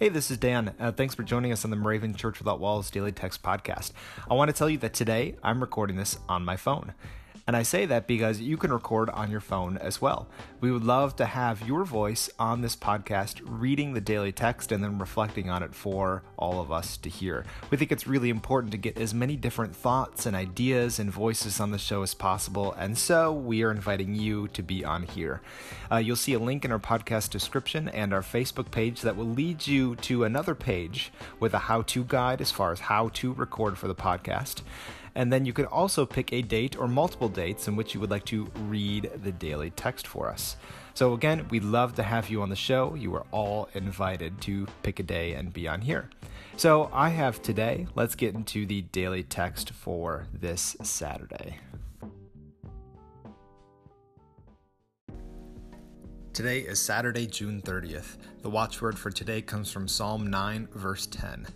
[0.00, 0.74] Hey, this is Dan.
[0.80, 3.92] Uh, thanks for joining us on the Moravian Church Without Walls Daily Text Podcast.
[4.28, 6.94] I want to tell you that today I'm recording this on my phone.
[7.46, 10.28] And I say that because you can record on your phone as well.
[10.60, 14.82] We would love to have your voice on this podcast, reading the daily text and
[14.82, 17.44] then reflecting on it for all of us to hear.
[17.70, 21.60] We think it's really important to get as many different thoughts and ideas and voices
[21.60, 25.42] on the show as possible, and so we are inviting you to be on here.
[25.92, 29.28] Uh, you'll see a link in our podcast description and our Facebook page that will
[29.28, 33.34] lead you to another page with a how to guide as far as how to
[33.34, 34.62] record for the podcast.
[35.14, 38.10] And then you could also pick a date or multiple dates in which you would
[38.10, 40.56] like to read the daily text for us.
[40.94, 42.94] So, again, we'd love to have you on the show.
[42.94, 46.10] You are all invited to pick a day and be on here.
[46.56, 51.58] So, I have today, let's get into the daily text for this Saturday.
[56.32, 58.16] Today is Saturday, June 30th.
[58.42, 61.46] The watchword for today comes from Psalm 9, verse 10.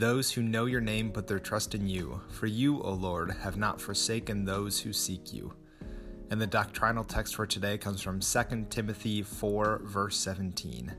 [0.00, 3.58] Those who know your name put their trust in you, for you, O Lord, have
[3.58, 5.52] not forsaken those who seek you.
[6.30, 10.96] And the doctrinal text for today comes from 2 Timothy 4, verse 17.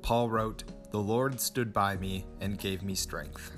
[0.00, 3.52] Paul wrote, The Lord stood by me and gave me strength.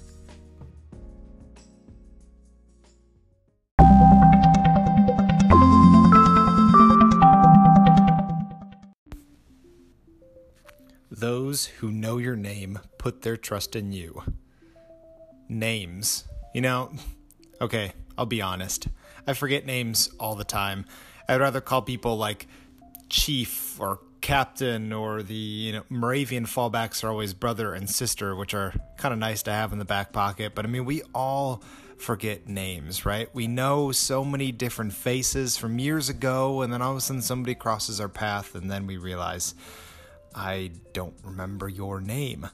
[11.12, 14.24] Those who know your name put their trust in you
[15.50, 16.24] names.
[16.54, 16.92] You know,
[17.60, 18.88] okay, I'll be honest.
[19.26, 20.86] I forget names all the time.
[21.28, 22.46] I'd rather call people like
[23.08, 28.54] chief or captain or the you know Moravian fallbacks are always brother and sister, which
[28.54, 30.54] are kind of nice to have in the back pocket.
[30.54, 31.62] But I mean, we all
[31.98, 33.32] forget names, right?
[33.34, 37.22] We know so many different faces from years ago, and then all of a sudden
[37.22, 39.54] somebody crosses our path, and then we realize
[40.34, 42.48] I don't remember your name.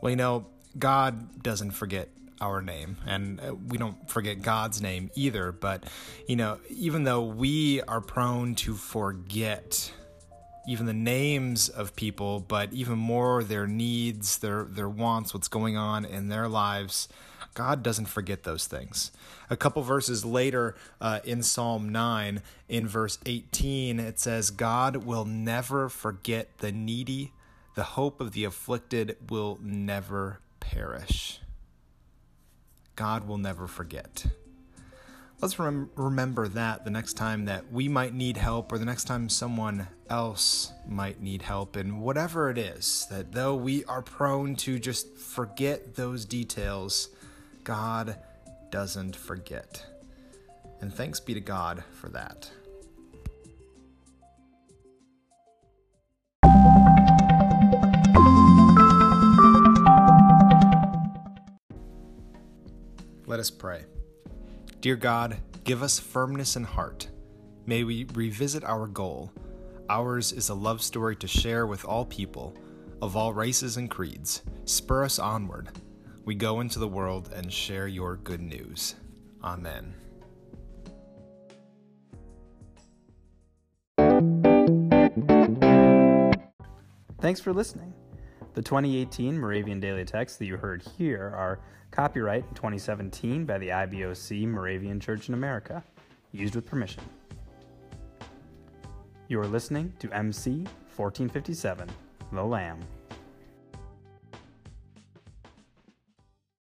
[0.00, 0.46] Well, you know,
[0.78, 2.08] God doesn't forget
[2.40, 5.84] our name and uh, we don't forget God's name either but
[6.26, 9.92] you know even though we are prone to forget
[10.66, 15.76] even the names of people but even more their needs their their wants what's going
[15.76, 17.08] on in their lives
[17.54, 19.12] God doesn't forget those things.
[19.50, 25.26] A couple verses later uh, in Psalm 9, in verse 18, it says, God will
[25.26, 27.32] never forget the needy,
[27.74, 30.40] the hope of the afflicted will never
[30.72, 31.40] perish.
[32.96, 34.26] God will never forget.
[35.40, 39.04] Let's rem- remember that the next time that we might need help or the next
[39.04, 44.54] time someone else might need help, and whatever it is, that though we are prone
[44.56, 47.08] to just forget those details,
[47.64, 48.16] God
[48.70, 49.84] doesn't forget.
[50.80, 52.50] And thanks be to God for that.
[63.32, 63.86] Let us pray.
[64.82, 67.08] Dear God, give us firmness in heart.
[67.64, 69.32] May we revisit our goal.
[69.88, 72.54] Ours is a love story to share with all people,
[73.00, 74.42] of all races and creeds.
[74.66, 75.70] Spur us onward.
[76.26, 78.96] We go into the world and share your good news.
[79.42, 79.94] Amen.
[87.18, 87.94] Thanks for listening.
[88.54, 91.58] The 2018 Moravian Daily Texts that you heard here are
[91.90, 95.82] copyright 2017 by the IBOC Moravian Church in America,
[96.32, 97.02] used with permission.
[99.28, 101.88] You are listening to MC 1457,
[102.30, 102.78] The Lamb.